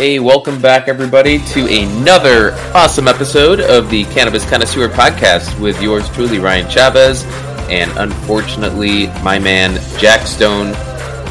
[0.00, 6.08] Hey, welcome back, everybody, to another awesome episode of the Cannabis Connoisseur Podcast with yours
[6.14, 7.22] truly, Ryan Chavez.
[7.68, 10.72] And unfortunately, my man, Jack Stone,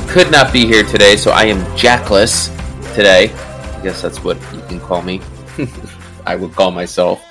[0.07, 2.49] could not be here today, so I am Jackless
[2.93, 3.31] today.
[3.33, 5.19] I guess that's what you can call me.
[6.27, 7.23] I would call myself.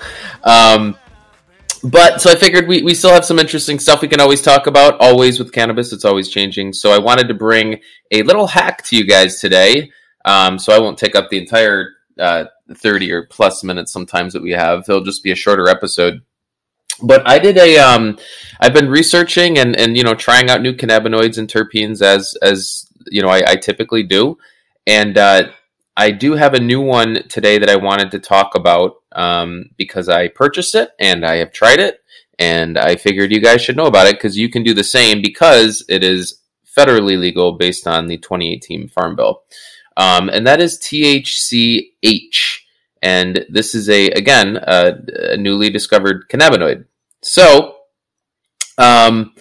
[0.42, 0.98] Um,
[1.84, 4.66] but so I figured we, we still have some interesting stuff we can always talk
[4.66, 5.00] about.
[5.00, 6.72] Always with cannabis, it's always changing.
[6.72, 7.80] So I wanted to bring
[8.10, 9.92] a little hack to you guys today
[10.28, 14.42] um, so I won't take up the entire uh, 30 or plus minutes sometimes that
[14.42, 14.84] we have.
[14.86, 16.20] It'll just be a shorter episode.
[17.02, 18.18] But I did a, um,
[18.60, 22.86] I've been researching and, and, you know, trying out new cannabinoids and terpenes as, as,
[23.06, 24.36] you know, I, I typically do.
[24.86, 25.48] And, uh,
[25.96, 30.08] I do have a new one today that I wanted to talk about um, because
[30.08, 32.04] I purchased it and I have tried it,
[32.38, 35.20] and I figured you guys should know about it because you can do the same
[35.20, 39.42] because it is federally legal based on the 2018 Farm Bill
[39.98, 42.60] um, and that is THCH.
[43.02, 44.94] And this is a again a,
[45.32, 46.86] a newly discovered cannabinoid.
[47.22, 47.76] So,
[48.76, 49.34] um,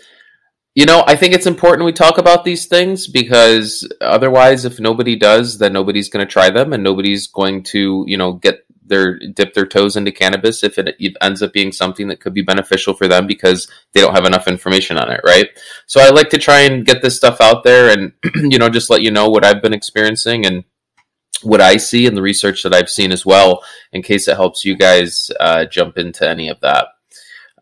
[0.75, 5.15] you know, I think it's important we talk about these things because otherwise, if nobody
[5.15, 9.19] does, then nobody's going to try them, and nobody's going to, you know, get their
[9.19, 12.93] dip their toes into cannabis if it, ends up being something that could be beneficial
[12.93, 15.49] for them because they don't have enough information on it, right?
[15.85, 18.13] So I like to try and get this stuff out there and
[18.51, 20.63] you know just let you know what I've been experiencing and
[21.43, 24.65] what I see and the research that I've seen as well, in case it helps
[24.65, 26.87] you guys uh, jump into any of that.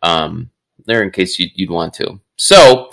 [0.02, 0.52] Um,
[0.86, 2.22] there, in case you, would want to.
[2.36, 2.90] So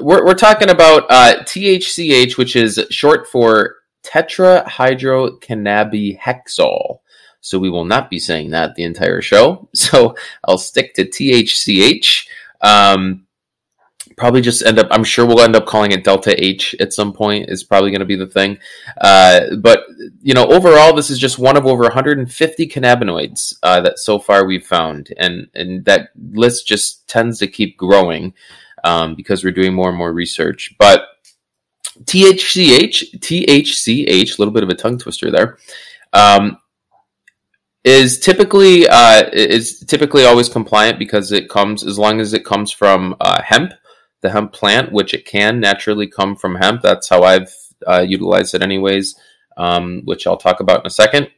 [0.00, 6.98] we're, we're talking about uh, THCH, which is short for tetrahydrocannabihexol.
[7.44, 9.68] So we will not be saying that the entire show.
[9.74, 12.26] So I'll stick to THCH.
[12.62, 13.26] Um,
[14.16, 17.12] probably just end up, I'm sure we'll end up calling it Delta H at some
[17.12, 18.58] point, is probably going to be the thing.
[18.98, 19.84] Uh, but,
[20.22, 24.46] you know, overall, this is just one of over 150 cannabinoids uh, that so far
[24.46, 25.12] we've found.
[25.18, 28.32] And, and that list just tends to keep growing
[28.84, 30.74] um, because we're doing more and more research.
[30.78, 31.08] But
[32.04, 35.58] THCH, THCH, a little bit of a tongue twister there.
[36.14, 36.58] Um,
[37.84, 42.72] is typically uh, is typically always compliant because it comes as long as it comes
[42.72, 43.72] from uh, hemp,
[44.22, 46.80] the hemp plant, which it can naturally come from hemp.
[46.80, 47.54] That's how I've
[47.86, 49.14] uh, utilized it, anyways,
[49.58, 51.28] um, which I'll talk about in a second.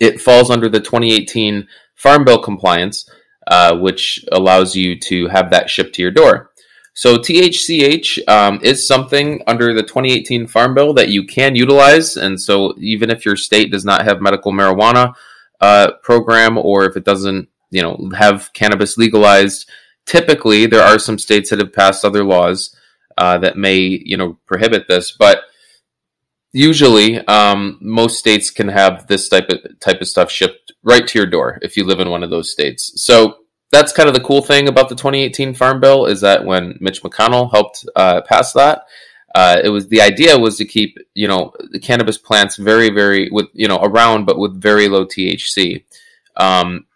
[0.00, 3.08] It falls under the 2018 Farm Bill compliance,
[3.46, 6.50] uh, which allows you to have that shipped to your door.
[6.94, 12.40] So THCH um, is something under the 2018 Farm Bill that you can utilize, and
[12.40, 15.14] so even if your state does not have medical marijuana
[15.62, 19.70] uh, program or if it doesn't, you know, have cannabis legalized.
[20.04, 22.76] Typically, there are some states that have passed other laws
[23.16, 25.42] uh, that may, you know, prohibit this, but
[26.52, 31.18] usually um, most states can have this type of type of stuff shipped right to
[31.18, 32.92] your door if you live in one of those states.
[33.02, 33.38] So
[33.70, 37.02] that's kind of the cool thing about the 2018 Farm Bill is that when Mitch
[37.02, 38.82] McConnell helped uh, pass that,
[39.34, 43.30] uh, it was the idea was to keep you know the cannabis plants very very
[43.30, 45.84] with you know around but with very low THC.
[46.36, 46.86] Um,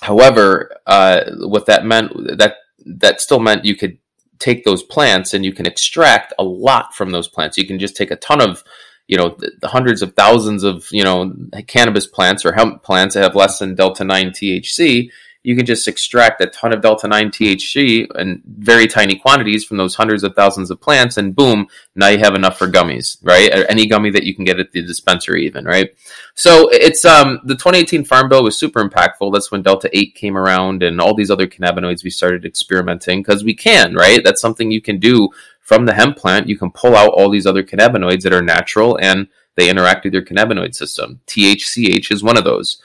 [0.00, 3.98] however, uh, what that meant that that still meant you could
[4.38, 7.56] take those plants and you can extract a lot from those plants.
[7.56, 8.62] You can just take a ton of
[9.08, 11.34] you know the, hundreds of thousands of you know
[11.66, 15.10] cannabis plants or hemp plants that have less than delta 9 THC
[15.44, 19.76] you can just extract a ton of delta 9 THC in very tiny quantities from
[19.76, 23.54] those hundreds of thousands of plants, and boom, now you have enough for gummies, right?
[23.54, 25.90] Or Any gummy that you can get at the dispensary, even, right?
[26.34, 29.32] So it's um the 2018 Farm Bill was super impactful.
[29.32, 33.44] That's when Delta 8 came around, and all these other cannabinoids we started experimenting because
[33.44, 34.24] we can, right?
[34.24, 35.28] That's something you can do
[35.60, 36.48] from the hemp plant.
[36.48, 40.14] You can pull out all these other cannabinoids that are natural and they interact with
[40.14, 41.20] your cannabinoid system.
[41.26, 42.80] THCH is one of those.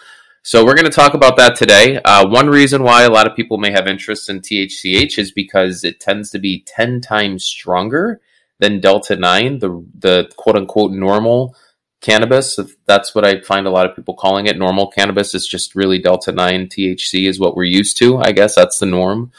[0.50, 2.02] So we're going to talk about that today.
[2.04, 5.84] Uh, one reason why a lot of people may have interest in THCH is because
[5.84, 8.20] it tends to be 10 times stronger
[8.58, 11.56] than Delta 9, the, the quote unquote normal
[12.02, 12.60] cannabis.
[12.88, 14.58] That's what I find a lot of people calling it.
[14.58, 18.18] Normal cannabis is just really Delta 9 THC is what we're used to.
[18.18, 19.32] I guess that's the norm.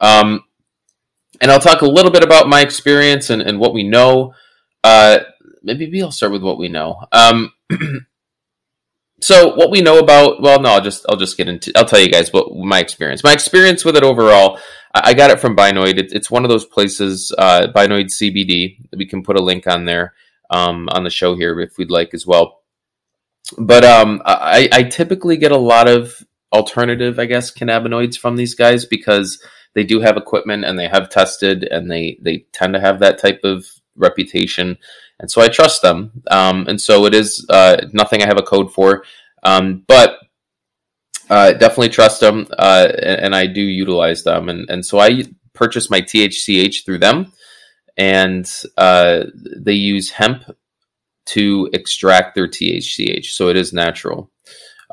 [0.00, 0.44] Um,
[1.42, 4.32] and I'll talk a little bit about my experience and, and what we know.
[4.82, 5.18] Uh,
[5.62, 7.04] maybe I'll start with what we know.
[7.12, 7.52] Um,
[9.24, 12.00] so what we know about well no i'll just i'll just get into i'll tell
[12.00, 13.24] you guys what my experience.
[13.24, 14.58] My experience with it overall
[14.94, 15.98] i, got it from binoid.
[15.98, 19.86] It, it's one of those places uh, binoid cbd we can put a link on
[19.86, 20.12] there
[20.50, 22.60] um, on the show here if we'd like as well.
[23.58, 26.22] But um, I, I typically get a lot of
[26.52, 29.42] alternative i guess cannabinoids from these guys because
[29.74, 33.18] they do have equipment and they have tested and they they tend to have that
[33.18, 33.66] type of
[33.96, 34.78] reputation,
[35.20, 36.22] and so I trust them.
[36.30, 39.04] Um, and so it is uh, nothing I have a code for,
[39.42, 40.18] um, but
[41.30, 44.50] uh, definitely trust them, uh, and, and, I do utilize them.
[44.50, 45.24] And, and so I
[45.54, 47.32] purchase my THCH through them,
[47.96, 50.44] and uh, they use hemp
[51.26, 54.30] to extract their THCH, so it is natural.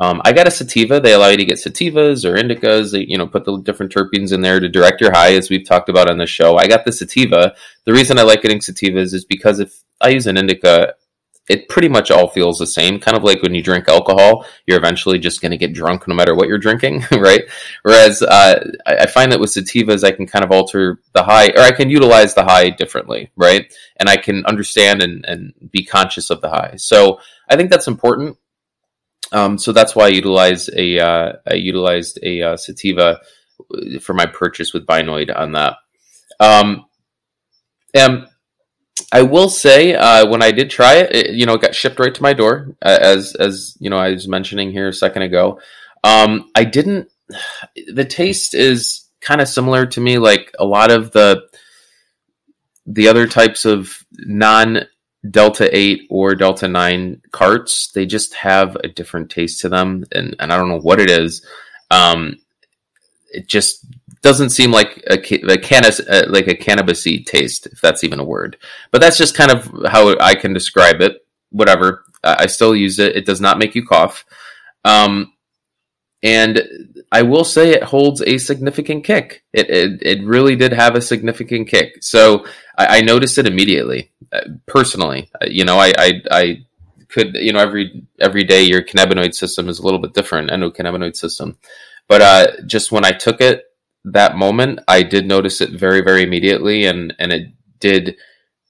[0.02, 1.00] Um, I got a sativa.
[1.00, 2.92] They allow you to get sativas or indicas.
[2.92, 5.66] They, you know, put the different terpenes in there to direct your high, as we've
[5.66, 6.58] talked about on the show.
[6.58, 7.54] I got the sativa.
[7.86, 10.96] The reason I like getting sativas is because if I use an indica,
[11.48, 13.00] it pretty much all feels the same.
[13.00, 16.16] Kind of like when you drink alcohol, you're eventually just going to get drunk no
[16.16, 17.44] matter what you're drinking, right?
[17.84, 21.60] Whereas uh, I find that with sativas, I can kind of alter the high, or
[21.60, 23.72] I can utilize the high differently, right?
[23.98, 26.74] And I can understand and, and be conscious of the high.
[26.78, 28.38] So I think that's important.
[29.32, 33.20] Um, so that's why I utilize a uh, I utilized a uh, sativa
[34.02, 35.78] for my purchase with Binoid on that.
[36.40, 36.86] Um,
[37.94, 38.28] and
[39.12, 42.00] I will say, uh, when I did try it, it, you know, it got shipped
[42.00, 45.60] right to my door, as as you know, I was mentioning here a second ago.
[46.04, 47.10] Um, I didn't.
[47.94, 51.44] The taste is kind of similar to me, like a lot of the
[52.86, 54.86] the other types of non
[55.30, 57.92] Delta 8 or Delta 9 carts.
[57.92, 61.10] They just have a different taste to them, and, and I don't know what it
[61.10, 61.46] is.
[61.92, 62.40] Um,
[63.32, 63.86] it just
[64.22, 65.18] doesn't seem like a,
[65.52, 68.58] a cannabis uh, like a cannabis taste, if that's even a word.
[68.92, 71.26] But that's just kind of how I can describe it.
[71.50, 72.04] Whatever.
[72.24, 73.16] I still use it.
[73.16, 74.26] It does not make you cough.
[74.86, 75.34] Um,
[76.24, 76.62] and
[77.12, 79.44] I will say it holds a significant kick.
[79.54, 82.04] It, it, it really did have a significant kick.
[82.04, 82.46] So
[82.78, 85.30] I, I noticed it immediately, uh, personally.
[85.42, 86.66] Uh, you know, I, I, I
[87.10, 91.16] could, you know, every every day your cannabinoid system is a little bit different, endocannabinoid
[91.16, 91.58] system.
[92.08, 93.66] But uh, just when I took it
[94.06, 97.48] that moment, I did notice it very, very immediately, and and it
[97.80, 98.18] did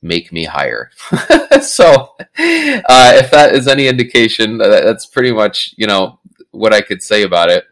[0.01, 0.89] make me higher.
[1.61, 6.19] so, uh, if that is any indication, that's pretty much you know
[6.51, 7.65] what I could say about it.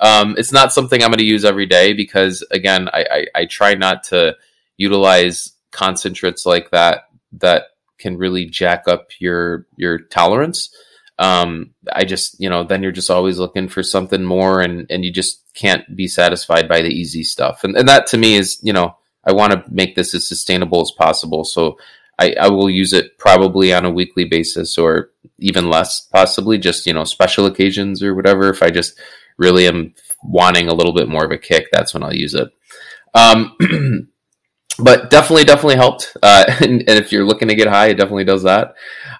[0.00, 3.44] Um, it's not something I'm going to use every day because, again, I, I, I
[3.46, 4.36] try not to
[4.76, 7.64] utilize concentrates like that that
[7.98, 10.74] can really jack up your your tolerance.
[11.18, 15.04] Um, I just, you know, then you're just always looking for something more, and and
[15.04, 17.64] you just can't be satisfied by the easy stuff.
[17.64, 20.82] And and that to me is, you know, I want to make this as sustainable
[20.82, 21.44] as possible.
[21.44, 21.78] So
[22.18, 26.86] I, I will use it probably on a weekly basis or even less, possibly just,
[26.86, 28.48] you know, special occasions or whatever.
[28.48, 28.98] If I just
[29.36, 32.48] really am wanting a little bit more of a kick, that's when I'll use it.
[33.14, 33.56] Um,
[34.78, 36.16] but definitely, definitely helped.
[36.22, 38.74] Uh, and, and, if you're looking to get high, it definitely does that.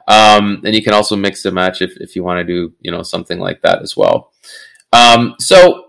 [0.08, 2.90] Um, and you can also mix and match if, if you want to do, you
[2.90, 4.32] know, something like that as well.
[4.92, 5.86] Um, so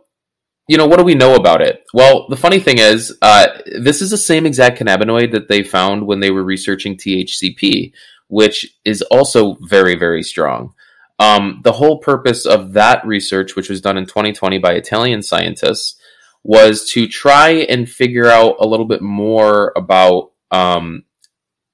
[0.68, 1.86] you know, what do we know about it?
[1.94, 3.48] Well, the funny thing is, uh,
[3.80, 7.94] this is the same exact cannabinoid that they found when they were researching THCP,
[8.28, 10.74] which is also very, very strong.
[11.19, 16.00] Um, the whole purpose of that research, which was done in 2020 by Italian scientists,
[16.44, 21.04] was to try and figure out a little bit more about um,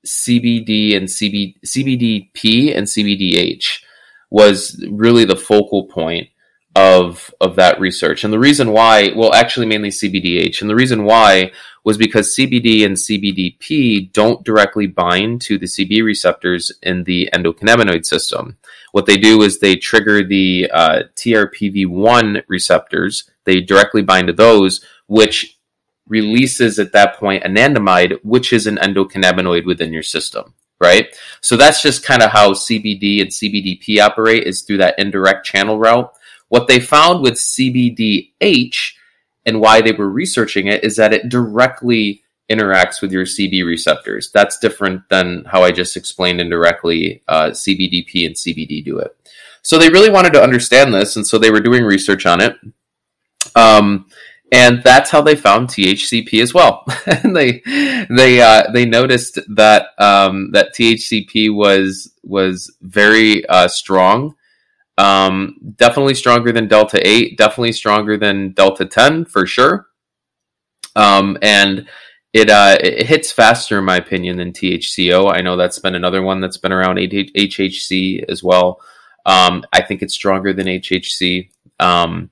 [0.05, 3.83] CBD and CB, CBDP and CBDH
[4.29, 6.29] was really the focal point
[6.75, 8.23] of of that research.
[8.23, 11.51] And the reason why, well, actually mainly CBDH, and the reason why
[11.83, 18.05] was because CBD and CBDP don't directly bind to the CB receptors in the endocannabinoid
[18.05, 18.57] system.
[18.93, 23.29] What they do is they trigger the uh, TRPV1 receptors.
[23.43, 25.59] They directly bind to those, which
[26.07, 30.53] releases at that point anandamide, which is an endocannabinoid within your system
[30.83, 31.15] right?
[31.39, 35.79] So that's just kind of how CBD and CBDP operate is through that indirect channel
[35.79, 36.13] route.
[36.53, 38.91] What they found with CBDH
[39.43, 44.29] and why they were researching it is that it directly interacts with your CB receptors.
[44.31, 49.17] That's different than how I just explained indirectly uh, CBDP and CBD do it.
[49.63, 52.55] So they really wanted to understand this, and so they were doing research on it.
[53.55, 54.05] Um,
[54.51, 56.85] and that's how they found THCP as well.
[57.07, 57.63] and they
[58.11, 64.35] they uh, they noticed that um, that THCP was was very uh, strong
[64.97, 69.87] um, definitely stronger than Delta 8, definitely stronger than Delta 10 for sure.
[70.95, 71.87] Um, and
[72.33, 75.33] it, uh, it hits faster, in my opinion, than THCO.
[75.33, 78.79] I know that's been another one that's been around HHC as well.
[79.25, 81.49] Um, I think it's stronger than HHC.
[81.79, 82.29] Um,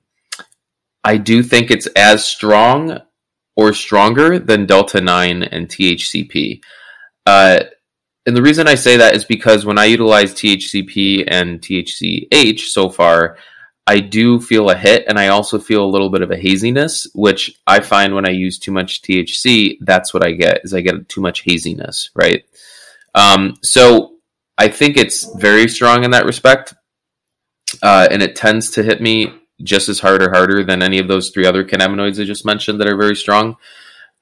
[1.04, 2.98] I do think it's as strong
[3.56, 6.60] or stronger than Delta 9 and THCP.
[7.26, 7.64] Uh,
[8.26, 12.88] and the reason I say that is because when I utilize THCP and THCH so
[12.88, 13.36] far,
[13.86, 17.08] I do feel a hit and I also feel a little bit of a haziness,
[17.14, 20.82] which I find when I use too much THC, that's what I get is I
[20.82, 22.44] get too much haziness, right?
[23.14, 24.16] Um, so
[24.56, 26.74] I think it's very strong in that respect,
[27.82, 31.08] uh, and it tends to hit me just as hard or harder than any of
[31.08, 33.56] those three other cannabinoids I just mentioned that are very strong.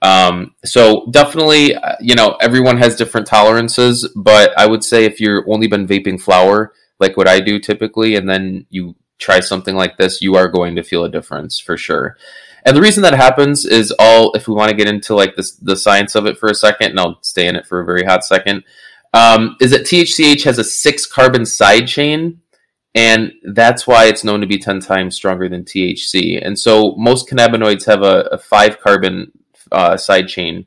[0.03, 5.21] Um, so definitely, uh, you know, everyone has different tolerances, but I would say if
[5.21, 9.77] you're only been vaping flower, like what I do typically, and then you try something
[9.77, 12.17] like this, you are going to feel a difference for sure.
[12.65, 15.53] And the reason that happens is all, if we want to get into like this,
[15.53, 18.05] the science of it for a second, and I'll stay in it for a very
[18.05, 18.65] hot second,
[19.13, 22.41] um, is that THCH has a six carbon side chain,
[22.95, 26.45] and that's why it's known to be 10 times stronger than THC.
[26.45, 29.33] And so most cannabinoids have a, a five carbon
[29.73, 30.67] uh, side chain.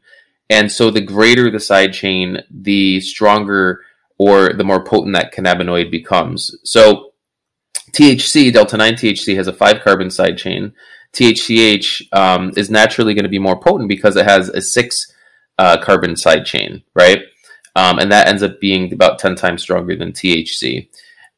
[0.49, 3.81] And so the greater the side chain, the stronger
[4.17, 6.55] or the more potent that cannabinoid becomes.
[6.63, 7.13] So
[7.91, 10.73] THC, delta 9 THC, has a five carbon side chain.
[11.13, 15.13] THCH um, is naturally going to be more potent because it has a six
[15.59, 17.21] uh, carbon side chain, right?
[17.75, 20.89] Um, and that ends up being about 10 times stronger than THC.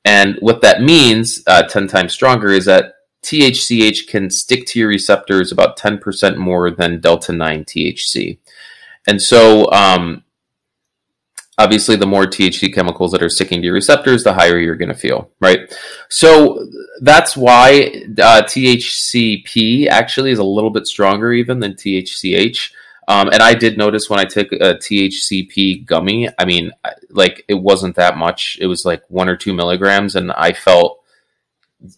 [0.03, 2.94] And what that means, uh, 10 times stronger, is that
[3.25, 8.37] THCH can stick to your receptors about 10% more than delta 9 THC.
[9.07, 10.23] And so, um,
[11.57, 14.89] obviously, the more THC chemicals that are sticking to your receptors, the higher you're going
[14.89, 15.75] to feel, right?
[16.07, 16.67] So,
[17.01, 22.71] that's why uh, THCP actually is a little bit stronger even than THCH.
[23.07, 26.71] Um, and I did notice when I took a THCP gummy, I mean,
[27.09, 28.57] like it wasn't that much.
[28.61, 31.01] It was like one or two milligrams, and I felt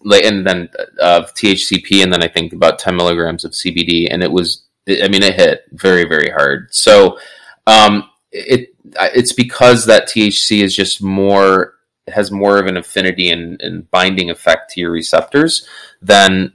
[0.01, 0.69] like, and then
[0.99, 5.07] of THCP, and then I think about 10 milligrams of CBD, and it was, I
[5.07, 6.73] mean, it hit very, very hard.
[6.73, 7.19] So,
[7.65, 8.73] um, it
[9.13, 11.73] it's because that THC is just more
[12.07, 15.67] has more of an affinity and, and binding effect to your receptors
[16.01, 16.53] than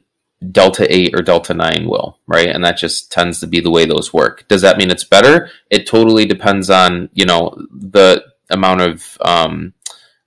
[0.50, 2.48] delta 8 or delta 9 will right?
[2.48, 4.48] And that just tends to be the way those work.
[4.48, 5.50] Does that mean it's better?
[5.70, 9.74] It totally depends on you know the amount of um,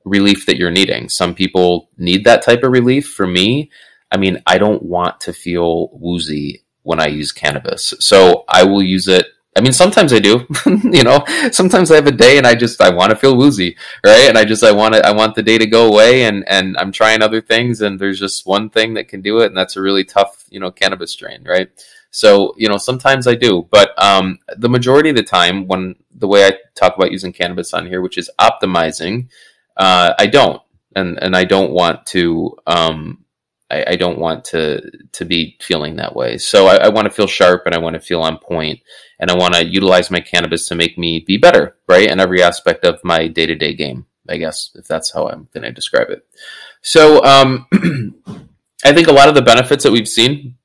[0.06, 1.10] relief that you're needing.
[1.10, 3.10] Some people need that type of relief.
[3.10, 3.72] For me,
[4.12, 7.94] I mean, I don't want to feel woozy when I use cannabis.
[8.00, 9.26] So I will use it.
[9.58, 12.82] I mean, sometimes I do, you know, sometimes I have a day and I just,
[12.82, 14.28] I want to feel woozy, right?
[14.28, 16.78] And I just, I want to, I want the day to go away and, and
[16.78, 19.48] I'm trying other things and there's just one thing that can do it.
[19.48, 21.70] And that's a really tough, you know, cannabis strain, right?
[22.12, 26.28] So, you know, sometimes I do, but um, the majority of the time, when the
[26.28, 29.30] way I talk about using cannabis on here, which is optimizing,
[29.78, 30.62] uh, I don't,
[30.96, 32.58] and and I don't want to.
[32.66, 33.26] Um,
[33.72, 36.38] I, I, don't want to to be feeling that way.
[36.38, 38.82] So I, I want to feel sharp, and I want to feel on point,
[39.20, 42.44] and I want to utilize my cannabis to make me be better, right, in every
[42.44, 44.06] aspect of my day to day game.
[44.30, 46.26] I guess if that's how I'm going to describe it.
[46.82, 47.68] So um,
[48.84, 50.58] I think a lot of the benefits that we've seen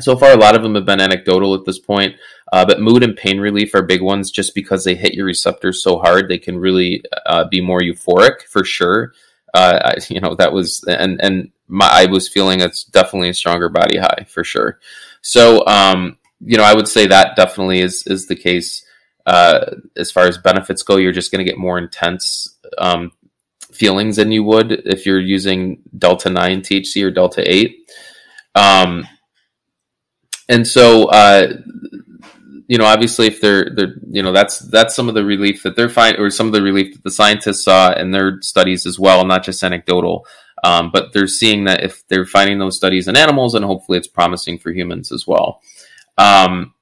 [0.00, 2.16] so far, a lot of them have been anecdotal at this point,
[2.52, 5.82] uh, but mood and pain relief are big ones just because they hit your receptors
[5.82, 6.28] so hard.
[6.28, 9.12] They can really uh, be more euphoric for sure.
[9.54, 13.34] Uh, I, you know, that was, and, and my, I was feeling it's definitely a
[13.34, 14.78] stronger body high for sure.
[15.22, 18.84] So, um, you know, I would say that definitely is, is the case.
[19.24, 23.10] Uh, as far as benefits go, you're just going to get more intense um,
[23.72, 27.90] feelings than you would if you're using Delta 9 THC or Delta 8.
[28.54, 29.06] Um,
[30.48, 31.54] and so uh,
[32.68, 35.76] you know obviously if they're they're you know that's that's some of the relief that
[35.76, 38.98] they're finding or some of the relief that the scientists saw in their studies as
[38.98, 40.26] well not just anecdotal.
[40.64, 44.08] Um, but they're seeing that if they're finding those studies in animals and hopefully it's
[44.08, 45.60] promising for humans as well.
[46.16, 46.74] Um,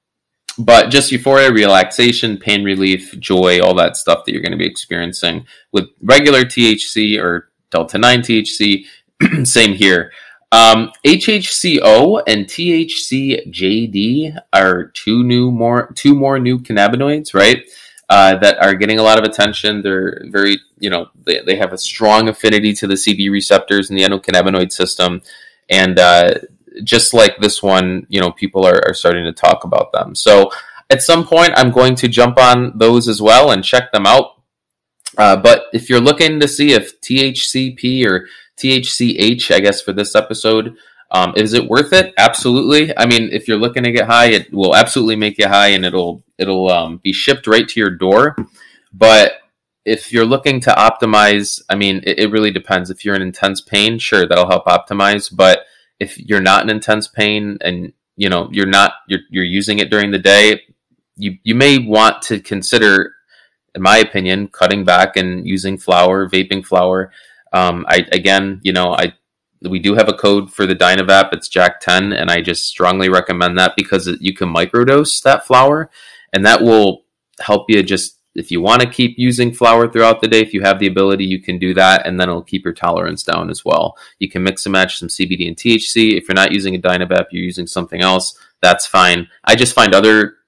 [0.58, 4.66] but just euphoria relaxation pain relief joy all that stuff that you're going to be
[4.66, 8.84] experiencing with regular thc or delta 9 thc
[9.44, 10.12] same here
[10.54, 17.64] um, HHCO and THCJD are two new more two more new cannabinoids, right?
[18.08, 19.82] Uh, that are getting a lot of attention.
[19.82, 23.96] They're very, you know, they, they have a strong affinity to the CB receptors in
[23.96, 25.22] the endocannabinoid system,
[25.68, 26.34] and uh,
[26.84, 30.14] just like this one, you know, people are, are starting to talk about them.
[30.14, 30.52] So
[30.88, 34.34] at some point, I'm going to jump on those as well and check them out.
[35.18, 40.14] Uh, but if you're looking to see if THCP or THCH, I guess, for this
[40.14, 40.76] episode.
[41.10, 42.12] Um, is it worth it?
[42.18, 42.96] Absolutely.
[42.96, 45.84] I mean, if you're looking to get high, it will absolutely make you high, and
[45.84, 48.36] it'll it'll um, be shipped right to your door.
[48.92, 49.34] But
[49.84, 52.90] if you're looking to optimize, I mean, it, it, really depends.
[52.90, 55.34] If you're in intense pain, sure, that'll help optimize.
[55.34, 55.60] But
[56.00, 59.90] if you're not in intense pain and you know you're not you're you're using it
[59.90, 60.62] during the day,
[61.16, 63.14] you you may want to consider,
[63.74, 67.12] in my opinion, cutting back and using flower, vaping flower
[67.54, 69.14] um, I again, you know, I
[69.62, 71.32] we do have a code for the Dynavap.
[71.32, 75.90] It's Jack ten, and I just strongly recommend that because you can microdose that flower,
[76.32, 77.04] and that will
[77.40, 80.60] help you just if you want to keep using flower throughout the day, if you
[80.62, 83.64] have the ability, you can do that, and then it'll keep your tolerance down as
[83.64, 83.96] well.
[84.18, 86.18] You can mix and match some CBD and THC.
[86.18, 88.36] If you're not using a Dynavap, you're using something else.
[88.60, 89.28] That's fine.
[89.44, 90.38] I just find other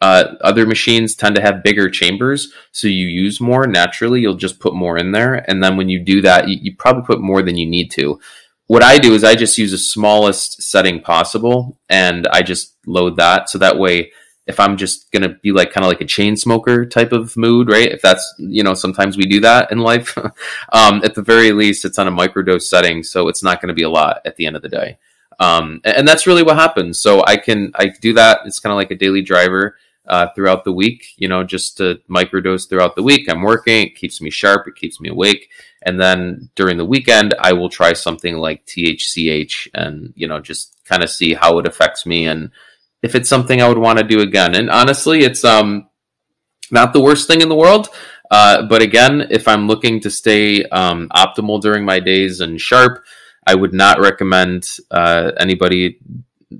[0.00, 4.20] uh, other machines tend to have bigger chambers, so you use more naturally.
[4.20, 7.02] You'll just put more in there, and then when you do that, you, you probably
[7.02, 8.20] put more than you need to.
[8.66, 13.16] What I do is I just use the smallest setting possible, and I just load
[13.16, 14.12] that so that way
[14.46, 17.68] if I'm just gonna be like kind of like a chain smoker type of mood,
[17.68, 17.90] right?
[17.90, 20.16] If that's you know sometimes we do that in life.
[20.72, 23.74] um, at the very least, it's on a microdose setting, so it's not going to
[23.74, 24.98] be a lot at the end of the day.
[25.38, 26.98] Um, and, and, that's really what happens.
[26.98, 28.40] So I can I do that.
[28.46, 29.76] It's kind of like a daily driver
[30.06, 31.08] uh, throughout the week.
[31.16, 33.30] You know, just to microdose throughout the week.
[33.30, 33.86] I'm working.
[33.86, 34.66] It keeps me sharp.
[34.66, 35.50] It keeps me awake.
[35.82, 40.76] And then during the weekend, I will try something like THCH and you know just
[40.84, 42.50] kind of see how it affects me and
[43.02, 44.54] if it's something I would want to do again.
[44.54, 45.88] And honestly, it's um
[46.70, 47.88] not the worst thing in the world.
[48.30, 53.04] Uh, but again, if I'm looking to stay um, optimal during my days and sharp,
[53.46, 56.00] I would not recommend uh, anybody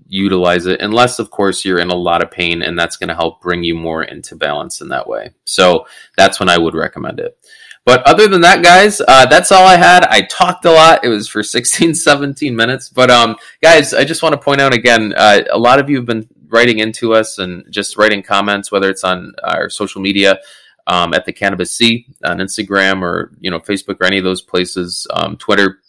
[0.07, 3.15] utilize it unless, of course, you're in a lot of pain, and that's going to
[3.15, 5.31] help bring you more into balance in that way.
[5.45, 5.87] So
[6.17, 7.39] that's when I would recommend it.
[7.85, 10.05] But other than that, guys, uh, that's all I had.
[10.07, 11.05] I talked a lot.
[11.05, 12.89] It was for 16, 17 minutes.
[12.89, 15.97] But um, guys, I just want to point out again, uh, a lot of you
[15.97, 20.39] have been writing into us and just writing comments, whether it's on our social media
[20.87, 24.43] um, at the Cannabis C on Instagram or you know Facebook or any of those
[24.43, 25.81] places, um, Twitter.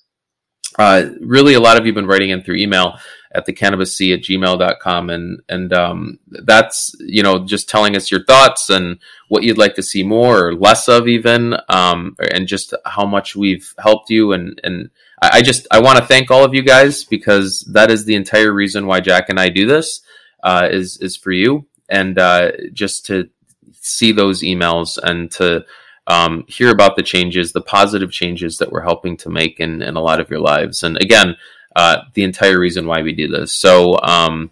[0.78, 3.00] Uh, really, a lot of you have been writing in through email
[3.32, 8.10] at the cannabis c at gmail.com and and um, that's you know just telling us
[8.10, 12.48] your thoughts and what you'd like to see more or less of even um, and
[12.48, 14.90] just how much we've helped you and and
[15.22, 18.16] I, I just I want to thank all of you guys because that is the
[18.16, 20.02] entire reason why Jack and I do this
[20.44, 23.30] uh, is is for you and uh, just to
[23.74, 25.66] see those emails and to
[26.08, 29.96] um, hear about the changes, the positive changes that we're helping to make in, in
[29.96, 30.84] a lot of your lives.
[30.84, 31.36] And again,
[31.76, 33.52] uh, the entire reason why we do this.
[33.54, 34.50] So, um,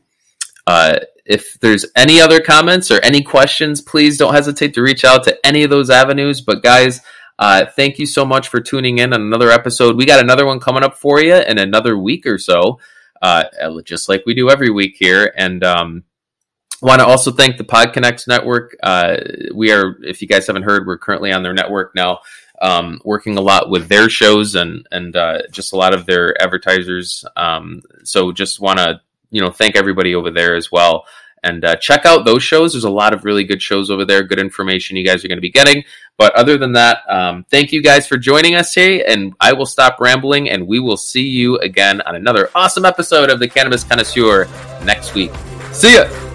[0.68, 5.24] uh, if there's any other comments or any questions, please don't hesitate to reach out
[5.24, 6.42] to any of those avenues.
[6.42, 7.02] But, guys,
[7.40, 9.96] uh, thank you so much for tuning in on another episode.
[9.96, 12.80] We got another one coming up for you in another week or so,
[13.22, 13.46] uh,
[13.84, 15.34] just like we do every week here.
[15.36, 16.04] And, um,
[16.86, 18.76] want to also thank the PodConnects network.
[18.82, 19.18] Uh,
[19.54, 22.20] we are, if you guys haven't heard, we're currently on their network now
[22.62, 26.40] um, working a lot with their shows and and uh, just a lot of their
[26.42, 27.26] advertisers.
[27.36, 31.06] Um, so just want to you know thank everybody over there as well.
[31.44, 32.74] And uh, check out those shows.
[32.74, 34.24] There's a lot of really good shows over there.
[34.24, 35.84] Good information you guys are going to be getting.
[36.18, 39.04] But other than that, um, thank you guys for joining us today.
[39.06, 43.30] And I will stop rambling, and we will see you again on another awesome episode
[43.30, 44.48] of the Cannabis Connoisseur
[44.84, 45.32] next week.
[45.72, 46.35] See ya.